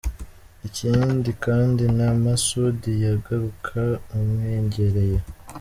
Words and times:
Ikindi 0.67 1.29
kandi 1.45 1.83
na 1.97 2.07
Masoudi 2.23 2.91
yagaruka 3.05 3.79
mumwegereye. 4.11 5.17